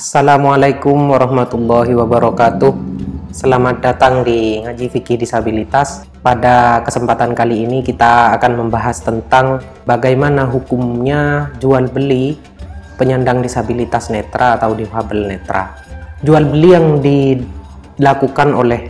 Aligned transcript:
Assalamualaikum 0.00 1.12
warahmatullahi 1.12 1.92
wabarakatuh. 1.92 2.72
Selamat 3.36 3.84
datang 3.84 4.24
di 4.24 4.56
Ngaji 4.64 4.88
Fikih 4.96 5.20
Disabilitas. 5.20 6.08
Pada 6.24 6.80
kesempatan 6.80 7.36
kali 7.36 7.68
ini 7.68 7.84
kita 7.84 8.32
akan 8.32 8.64
membahas 8.64 9.04
tentang 9.04 9.60
bagaimana 9.84 10.48
hukumnya 10.48 11.52
jual 11.60 11.84
beli 11.92 12.40
penyandang 12.96 13.44
disabilitas 13.44 14.08
netra 14.08 14.56
atau 14.56 14.72
difabel 14.72 15.36
netra. 15.36 15.76
Jual 16.24 16.48
beli 16.48 16.68
yang 16.72 17.04
dilakukan 17.04 18.56
oleh 18.56 18.88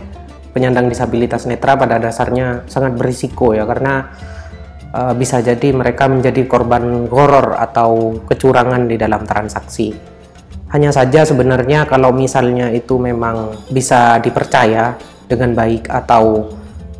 penyandang 0.55 0.87
disabilitas 0.87 1.43
netra 1.43 1.75
pada 1.75 1.99
dasarnya 1.99 2.63
sangat 2.71 2.95
berisiko 2.95 3.51
ya 3.51 3.67
karena 3.67 4.15
uh, 4.95 5.11
bisa 5.11 5.43
jadi 5.43 5.75
mereka 5.75 6.07
menjadi 6.07 6.47
korban 6.47 7.03
goror 7.11 7.59
atau 7.59 8.15
kecurangan 8.31 8.87
di 8.87 8.95
dalam 8.95 9.27
transaksi. 9.27 10.10
Hanya 10.71 10.87
saja 10.95 11.27
sebenarnya 11.27 11.83
kalau 11.83 12.15
misalnya 12.15 12.71
itu 12.71 12.95
memang 12.95 13.59
bisa 13.67 14.23
dipercaya 14.23 14.95
dengan 15.27 15.51
baik 15.51 15.91
atau 15.91 16.47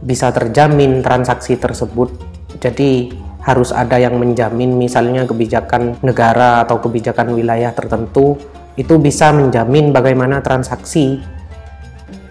bisa 0.04 0.28
terjamin 0.36 1.00
transaksi 1.00 1.56
tersebut, 1.56 2.12
jadi 2.60 3.16
harus 3.42 3.72
ada 3.72 3.96
yang 3.98 4.20
menjamin 4.20 4.76
misalnya 4.76 5.24
kebijakan 5.26 5.98
negara 6.04 6.62
atau 6.68 6.78
kebijakan 6.84 7.34
wilayah 7.34 7.74
tertentu 7.74 8.38
itu 8.78 9.02
bisa 9.02 9.34
menjamin 9.34 9.90
bagaimana 9.90 10.44
transaksi 10.44 11.24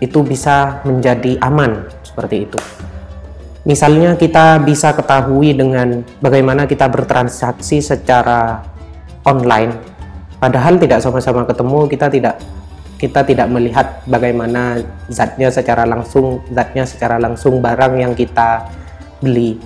itu 0.00 0.18
bisa 0.24 0.80
menjadi 0.84 1.40
aman 1.40 1.88
seperti 2.04 2.36
itu. 2.48 2.60
Misalnya 3.68 4.16
kita 4.16 4.56
bisa 4.64 4.96
ketahui 4.96 5.52
dengan 5.52 6.00
bagaimana 6.24 6.64
kita 6.64 6.88
bertransaksi 6.88 7.84
secara 7.84 8.64
online 9.28 9.99
padahal 10.40 10.80
tidak 10.80 11.04
sama-sama 11.04 11.44
ketemu 11.44 11.86
kita 11.86 12.08
tidak 12.08 12.40
kita 13.00 13.24
tidak 13.24 13.48
melihat 13.48 14.04
bagaimana 14.04 14.76
zatnya 15.08 15.48
secara 15.48 15.88
langsung 15.88 16.44
zatnya 16.52 16.84
secara 16.84 17.16
langsung 17.16 17.64
barang 17.64 17.96
yang 17.96 18.12
kita 18.12 18.68
beli. 19.24 19.56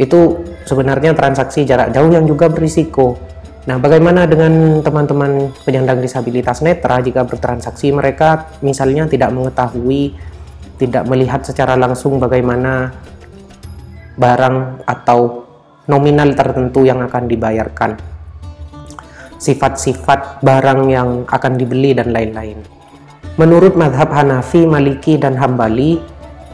Itu 0.00 0.40
sebenarnya 0.64 1.12
transaksi 1.12 1.68
jarak 1.68 1.92
jauh 1.92 2.08
yang 2.08 2.24
juga 2.24 2.48
berisiko. 2.48 3.20
Nah 3.68 3.76
bagaimana 3.76 4.24
dengan 4.24 4.80
teman-teman 4.80 5.52
penyandang 5.60 6.00
disabilitas 6.00 6.64
netra 6.64 7.04
jika 7.04 7.28
bertransaksi? 7.28 7.92
Mereka 7.92 8.60
misalnya 8.64 9.04
tidak 9.12 9.28
mengetahui 9.36 10.16
tidak 10.80 11.04
melihat 11.04 11.44
secara 11.44 11.76
langsung 11.76 12.16
bagaimana 12.16 12.96
barang 14.16 14.88
atau 14.88 15.44
nominal 15.84 16.32
tertentu 16.32 16.88
yang 16.88 17.04
akan 17.04 17.28
dibayarkan 17.28 18.13
sifat-sifat 19.38 20.44
barang 20.44 20.80
yang 20.90 21.08
akan 21.28 21.52
dibeli 21.58 21.94
dan 21.94 22.10
lain-lain. 22.14 22.58
Menurut 23.34 23.74
madhab 23.74 24.14
Hanafi, 24.14 24.62
Maliki, 24.62 25.18
dan 25.18 25.34
Hambali, 25.34 25.98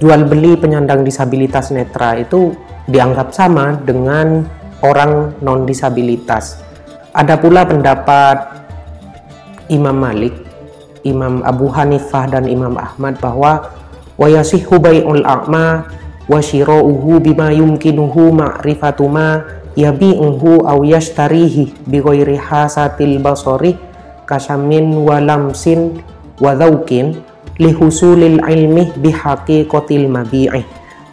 jual 0.00 0.24
beli 0.24 0.56
penyandang 0.56 1.04
disabilitas 1.04 1.68
netra 1.68 2.16
itu 2.16 2.56
dianggap 2.88 3.36
sama 3.36 3.76
dengan 3.84 4.48
orang 4.80 5.36
non 5.44 5.68
disabilitas. 5.68 6.64
Ada 7.12 7.36
pula 7.36 7.68
pendapat 7.68 8.64
Imam 9.68 9.92
Malik, 9.92 10.32
Imam 11.04 11.44
Abu 11.44 11.68
Hanifah 11.68 12.32
dan 12.32 12.48
Imam 12.48 12.80
Ahmad 12.80 13.20
bahwa 13.20 13.76
wayasihu 14.16 14.80
bai'ul 14.80 15.24
a'ma 15.24 15.84
wa 16.30 16.40
bima 17.18 17.50
yumkinuhu 17.50 18.30
yabi'uhu 19.78 20.66
aw 20.66 20.78
yashtarihi 20.82 21.86
bi 21.86 22.02
ghairi 22.02 22.38
hasatil 22.38 23.22
basari 23.22 23.78
kasamin 24.26 25.02
wa 25.02 25.18
lamsin 25.22 26.02
wa 26.42 26.54
dzauqin 26.54 27.18
li 27.60 27.70
husulil 27.74 28.40
ilmi 28.42 28.94
bi 28.98 29.10
haqiqatil 29.12 30.06
mabi'i 30.10 30.62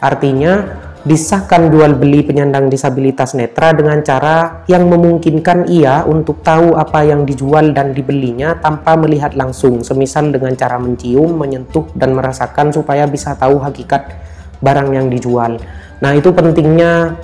artinya 0.01 0.85
disahkan 1.07 1.71
jual 1.71 1.95
beli 1.95 2.19
penyandang 2.19 2.67
disabilitas 2.67 3.31
netra 3.31 3.71
dengan 3.71 4.03
cara 4.03 4.67
yang 4.67 4.91
memungkinkan 4.91 5.71
ia 5.71 6.03
untuk 6.03 6.43
tahu 6.43 6.75
apa 6.75 7.07
yang 7.07 7.23
dijual 7.23 7.71
dan 7.71 7.95
dibelinya 7.95 8.59
tanpa 8.59 8.99
melihat 8.99 9.31
langsung, 9.39 9.87
semisal 9.87 10.35
dengan 10.35 10.51
cara 10.59 10.75
mencium, 10.75 11.31
menyentuh, 11.39 11.87
dan 11.95 12.11
merasakan 12.11 12.75
supaya 12.75 13.07
bisa 13.07 13.39
tahu 13.39 13.55
hakikat 13.63 14.19
barang 14.59 14.89
yang 14.91 15.07
dijual. 15.07 15.55
Nah, 16.03 16.11
itu 16.11 16.29
pentingnya 16.35 17.15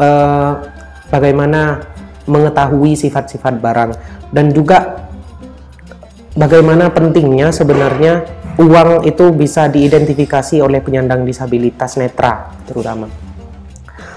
uh, 0.00 0.52
bagaimana 1.10 1.82
mengetahui 2.26 2.98
sifat-sifat 2.98 3.62
barang 3.62 3.90
dan 4.34 4.50
juga 4.50 5.06
bagaimana 6.34 6.90
pentingnya 6.90 7.54
sebenarnya 7.54 8.26
uang 8.56 9.04
itu 9.04 9.30
bisa 9.36 9.68
diidentifikasi 9.68 10.64
oleh 10.64 10.80
penyandang 10.80 11.22
disabilitas 11.22 12.00
netra 12.00 12.50
terutama. 12.64 13.08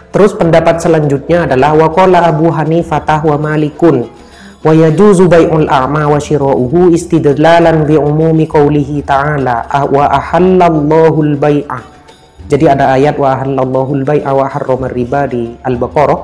Terus 0.09 0.33
pendapat 0.33 0.81
selanjutnya 0.81 1.45
adalah 1.45 1.77
waqala 1.77 2.25
Abu 2.25 2.49
Hanifah 2.49 3.21
wa 3.21 3.37
Malikun 3.37 4.09
wa 4.59 4.73
yajuzu 4.73 5.29
bai'ul 5.29 5.69
a'ma 5.69 6.09
wa 6.09 6.17
shira'uhu 6.17 6.91
istidlalan 6.91 7.85
bi 7.85 7.95
umumi 7.95 8.49
qawlihi 8.49 9.05
ta'ala 9.05 9.69
wa 9.69 10.09
ahallallahu 10.09 11.19
al-bai'a. 11.29 11.98
Jadi 12.49 12.65
ada 12.65 12.97
ayat 12.97 13.15
wa 13.21 13.37
ahallallahu 13.37 14.01
al-bai'a 14.01 14.33
wa 14.33 14.49
harrama 14.49 14.89
riba 14.89 15.29
di 15.29 15.53
Al-Baqarah. 15.61 16.19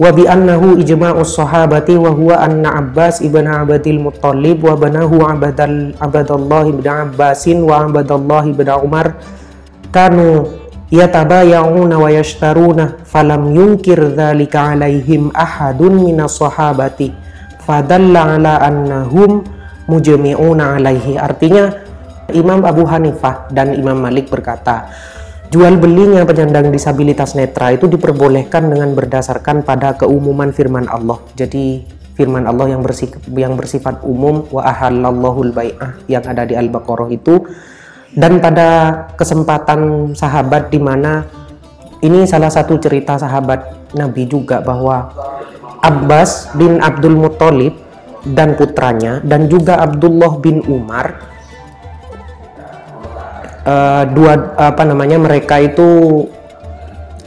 Wa 0.00 0.08
bi 0.08 0.24
annahu 0.24 0.80
ijma'us 0.80 1.36
sahabati 1.36 2.00
wa 2.00 2.08
huwa 2.08 2.40
anna 2.40 2.80
Abbas 2.80 3.20
ibn 3.20 3.44
Abdul 3.44 4.00
Muttalib 4.00 4.64
wa 4.64 4.72
banahu 4.72 5.20
Abdal 5.20 5.92
Abdullah 6.00 6.64
ibn 6.64 6.86
Abbasin 6.88 7.60
wa 7.60 7.84
Abdullah 7.84 8.48
ibn 8.48 8.68
Umar 8.80 9.20
kanu 9.92 10.48
yatabaya'una 10.88 12.00
wa 12.00 12.08
yashtaruna 12.08 13.04
falam 13.04 13.52
yunkir 13.52 14.16
dzalika 14.16 14.72
alaihim 14.72 15.28
ahadun 15.36 16.08
minas 16.08 16.40
sahabati 16.40 17.12
fadalla 17.60 18.40
ala 18.40 18.64
annahum 18.64 19.44
mujmi'una 19.88 20.80
alaihi 20.80 21.20
artinya 21.20 21.68
Imam 22.32 22.64
Abu 22.64 22.88
Hanifah 22.88 23.52
dan 23.52 23.76
Imam 23.76 24.00
Malik 24.00 24.32
berkata 24.32 24.88
Jual 25.52 25.76
belinya 25.76 26.24
penyandang 26.24 26.72
disabilitas 26.72 27.36
netra 27.36 27.76
itu 27.76 27.84
diperbolehkan 27.84 28.72
dengan 28.72 28.96
berdasarkan 28.96 29.60
pada 29.68 29.92
keumuman 30.00 30.48
firman 30.48 30.88
Allah. 30.88 31.20
Jadi 31.36 31.84
firman 32.16 32.48
Allah 32.48 32.72
yang 32.72 32.80
bersifat, 32.80 33.20
yang 33.28 33.52
bersifat 33.60 34.00
umum 34.00 34.48
wa 34.48 34.64
ahallallahul 34.64 35.52
bai'ah 35.52 36.00
yang 36.08 36.24
ada 36.24 36.48
di 36.48 36.56
Al-Baqarah 36.56 37.12
itu 37.12 37.44
dan 38.16 38.40
pada 38.40 38.68
kesempatan 39.12 40.12
sahabat 40.16 40.72
di 40.72 40.80
mana 40.80 41.24
ini 42.00 42.24
salah 42.24 42.48
satu 42.48 42.80
cerita 42.80 43.20
sahabat 43.20 43.92
Nabi 43.92 44.24
juga 44.24 44.64
bahwa 44.64 45.12
Abbas 45.84 46.52
bin 46.56 46.80
Abdul 46.80 47.16
Muthalib 47.16 47.76
dan 48.24 48.56
putranya 48.56 49.20
dan 49.20 49.52
juga 49.52 49.84
Abdullah 49.84 50.40
bin 50.40 50.64
Umar 50.64 51.31
uh, 53.66 54.04
dua 54.10 54.54
apa 54.58 54.82
namanya 54.86 55.18
mereka 55.18 55.58
itu 55.58 56.22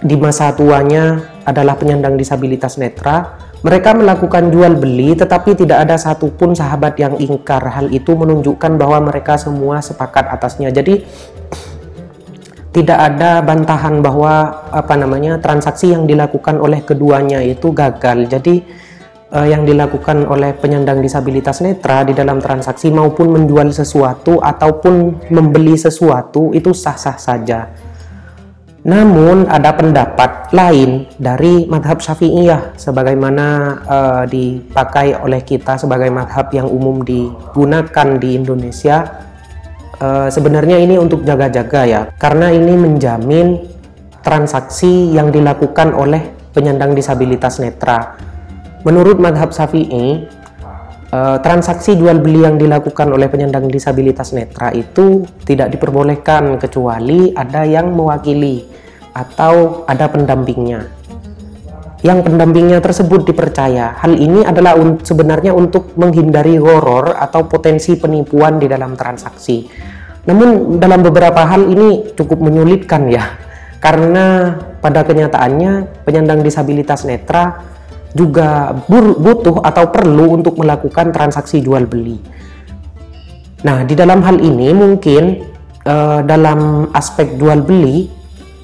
di 0.05 0.15
masa 0.19 0.53
tuanya 0.53 1.33
adalah 1.47 1.77
penyandang 1.79 2.15
disabilitas 2.19 2.77
netra. 2.77 3.41
Mereka 3.65 3.97
melakukan 3.97 4.53
jual 4.53 4.77
beli 4.77 5.17
tetapi 5.17 5.57
tidak 5.57 5.89
ada 5.89 5.97
satupun 5.97 6.53
sahabat 6.53 7.01
yang 7.01 7.17
ingkar. 7.17 7.65
Hal 7.65 7.89
itu 7.89 8.13
menunjukkan 8.13 8.77
bahwa 8.77 9.09
mereka 9.09 9.41
semua 9.41 9.81
sepakat 9.81 10.29
atasnya. 10.29 10.69
Jadi 10.69 11.01
tidak 12.75 12.99
ada 12.99 13.41
bantahan 13.41 14.03
bahwa 14.03 14.67
apa 14.69 14.93
namanya 14.99 15.39
transaksi 15.41 15.95
yang 15.95 16.05
dilakukan 16.05 16.61
oleh 16.61 16.83
keduanya 16.85 17.41
itu 17.41 17.73
gagal. 17.73 18.29
Jadi 18.29 18.61
uh, 19.35 19.43
yang 19.43 19.67
dilakukan 19.67 20.23
oleh 20.23 20.55
penyandang 20.55 21.03
disabilitas 21.03 21.59
netra 21.59 22.07
di 22.07 22.15
dalam 22.15 22.39
transaksi 22.39 22.87
maupun 22.87 23.35
menjual 23.35 23.75
sesuatu 23.75 24.39
ataupun 24.39 25.27
membeli 25.27 25.75
sesuatu 25.75 26.55
itu 26.55 26.71
sah-sah 26.71 27.19
saja. 27.19 27.67
Namun 28.85 29.49
ada 29.49 29.73
pendapat 29.73 30.53
lain 30.53 31.09
dari 31.17 31.65
madhab 31.65 31.97
syafi'iyah 31.97 32.77
sebagaimana 32.77 33.47
uh, 33.81 34.23
dipakai 34.29 35.17
oleh 35.17 35.41
kita 35.41 35.75
sebagai 35.81 36.13
madhab 36.13 36.53
yang 36.53 36.69
umum 36.69 37.01
digunakan 37.01 38.07
di 38.21 38.37
Indonesia. 38.37 39.25
Uh, 39.95 40.27
sebenarnya 40.27 40.75
ini 40.75 40.99
untuk 40.99 41.23
jaga-jaga 41.23 41.81
ya, 41.87 42.01
karena 42.19 42.51
ini 42.51 42.75
menjamin 42.75 43.63
transaksi 44.21 45.15
yang 45.15 45.31
dilakukan 45.31 45.95
oleh 45.95 46.35
penyandang 46.51 46.91
disabilitas 46.91 47.63
netra 47.63 48.19
Menurut 48.85 49.17
madhab 49.17 49.49
Syafi'i, 49.49 50.29
uh, 51.09 51.37
transaksi 51.41 51.97
jual 51.97 52.21
beli 52.21 52.45
yang 52.45 52.61
dilakukan 52.61 53.09
oleh 53.09 53.25
penyandang 53.25 53.65
disabilitas 53.65 54.29
netra 54.37 54.69
itu 54.77 55.25
tidak 55.41 55.73
diperbolehkan 55.73 56.61
kecuali 56.61 57.33
ada 57.33 57.65
yang 57.65 57.97
mewakili 57.97 58.61
atau 59.17 59.87
ada 59.89 60.05
pendampingnya. 60.05 60.85
yang 62.05 62.21
pendampingnya 62.21 62.85
tersebut 62.85 63.25
dipercaya. 63.25 63.97
Hal 63.97 64.13
ini 64.13 64.45
adalah 64.45 64.77
sebenarnya 65.01 65.57
untuk 65.57 65.97
menghindari 65.97 66.53
horor 66.61 67.17
atau 67.17 67.49
potensi 67.49 67.97
penipuan 67.97 68.61
di 68.61 68.69
dalam 68.69 68.93
transaksi. 68.93 69.65
Namun 70.29 70.77
dalam 70.77 71.01
beberapa 71.01 71.41
hal 71.49 71.65
ini 71.65 72.13
cukup 72.13 72.45
menyulitkan 72.45 73.09
ya, 73.09 73.25
karena 73.81 74.53
pada 74.85 75.01
kenyataannya 75.01 76.05
penyandang 76.05 76.45
disabilitas 76.45 77.09
netra 77.09 77.73
juga 78.15 78.71
butuh 79.19 79.59
atau 79.59 79.91
perlu 79.91 80.39
untuk 80.39 80.55
melakukan 80.55 81.11
transaksi 81.11 81.59
jual 81.59 81.83
beli. 81.83 82.15
Nah, 83.67 83.83
di 83.83 83.91
dalam 83.91 84.23
hal 84.23 84.39
ini 84.39 84.71
mungkin 84.71 85.43
uh, 85.83 86.23
dalam 86.23 86.89
aspek 86.95 87.35
jual 87.35 87.59
beli 87.61 88.07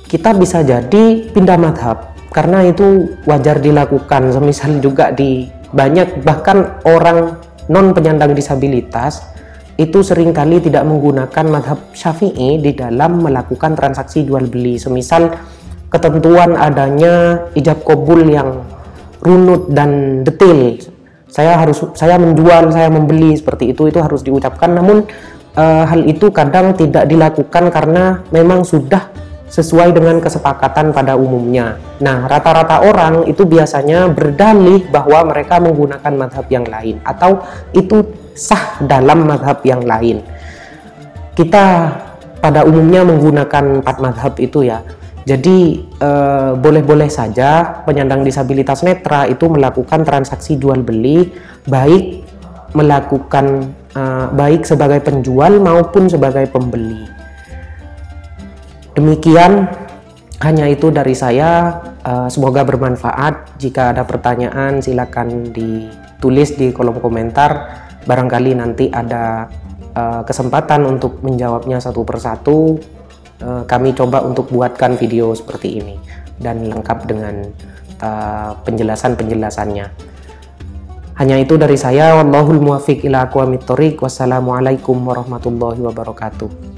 kita 0.07 0.36
bisa 0.36 0.63
jadi 0.63 1.31
pindah 1.31 1.59
madhab 1.59 2.12
karena 2.31 2.63
itu 2.68 3.12
wajar 3.27 3.59
dilakukan 3.59 4.31
semisal 4.31 4.80
juga 4.80 5.12
di 5.12 5.48
banyak 5.71 6.24
bahkan 6.24 6.80
orang 6.88 7.39
non 7.71 7.95
penyandang 7.95 8.36
disabilitas 8.36 9.24
itu 9.80 10.04
sering 10.04 10.36
kali 10.36 10.59
tidak 10.59 10.83
menggunakan 10.83 11.45
madhab 11.47 11.80
syafi'i 11.95 12.59
di 12.59 12.75
dalam 12.75 13.24
melakukan 13.24 13.75
transaksi 13.75 14.27
jual 14.27 14.51
beli 14.51 14.75
semisal 14.75 15.31
ketentuan 15.88 16.59
adanya 16.59 17.47
ijab 17.56 17.83
kobul 17.83 18.27
yang 18.27 18.63
runut 19.21 19.69
dan 19.69 20.21
detail 20.25 20.77
saya 21.31 21.56
harus 21.56 21.79
saya 21.95 22.19
menjual 22.19 22.73
saya 22.75 22.91
membeli 22.91 23.38
seperti 23.39 23.71
itu 23.71 23.88
itu 23.88 24.03
harus 24.03 24.19
diucapkan 24.21 24.75
namun 24.75 25.07
uh, 25.56 25.83
hal 25.88 26.03
itu 26.03 26.27
kadang 26.29 26.75
tidak 26.75 27.07
dilakukan 27.07 27.71
karena 27.71 28.19
memang 28.35 28.68
sudah 28.68 29.07
sesuai 29.51 29.91
dengan 29.91 30.23
kesepakatan 30.23 30.95
pada 30.95 31.19
umumnya. 31.19 31.75
Nah, 32.00 32.23
rata-rata 32.23 32.88
orang 32.88 33.27
itu 33.27 33.44
biasanya 33.44 34.07
berdalih 34.07 34.88
bahwa 34.88 35.27
mereka 35.27 35.59
menggunakan 35.59 36.13
madhab 36.15 36.47
yang 36.47 36.63
lain 36.63 37.03
atau 37.03 37.44
itu 37.75 38.00
sah 38.31 38.79
dalam 38.79 39.27
madhab 39.27 39.59
yang 39.68 39.83
lain. 39.83 40.23
Kita 41.35 41.91
pada 42.39 42.63
umumnya 42.63 43.03
menggunakan 43.03 43.83
empat 43.83 43.95
madhab 44.00 44.33
itu 44.39 44.71
ya. 44.71 44.79
Jadi 45.21 45.85
eh, 46.01 46.51
boleh-boleh 46.57 47.06
saja 47.06 47.81
penyandang 47.85 48.25
disabilitas 48.25 48.81
netra 48.81 49.29
itu 49.29 49.45
melakukan 49.45 50.01
transaksi 50.01 50.57
jual 50.57 50.81
beli 50.81 51.29
baik 51.69 52.25
melakukan 52.73 53.69
eh, 53.94 54.27
baik 54.33 54.65
sebagai 54.65 55.06
penjual 55.06 55.62
maupun 55.62 56.09
sebagai 56.09 56.50
pembeli. 56.50 57.06
Demikian 58.97 59.71
hanya 60.41 60.65
itu 60.68 60.89
dari 60.89 61.15
saya. 61.15 61.79
Uh, 62.01 62.25
semoga 62.33 62.65
bermanfaat. 62.65 63.62
Jika 63.62 63.94
ada 63.94 64.01
pertanyaan, 64.09 64.81
silakan 64.81 65.53
ditulis 65.53 66.57
di 66.57 66.73
kolom 66.73 66.97
komentar. 66.97 67.77
Barangkali 68.09 68.57
nanti 68.57 68.89
ada 68.89 69.45
kesempatan 70.25 70.88
untuk 70.88 71.19
menjawabnya 71.19 71.77
satu 71.77 72.01
persatu. 72.07 72.79
Uh, 73.42 73.66
kami 73.66 73.98
coba 73.98 74.22
untuk 74.22 74.54
buatkan 74.54 75.02
video 75.02 75.34
seperti 75.34 75.82
ini 75.82 75.98
dan 76.38 76.62
lengkap 76.70 77.10
dengan 77.10 77.50
uh, 78.06 78.54
penjelasan-penjelasannya. 78.62 79.90
Hanya 81.18 81.38
itu 81.42 81.58
dari 81.58 81.78
saya. 81.78 82.18
Wallahul 82.22 82.62
muwafiq 82.62 83.06
ila 83.06 83.30
aqwamit 83.30 83.66
Wassalamualaikum 83.68 84.98
warahmatullahi 85.02 85.82
wabarakatuh. 85.82 86.70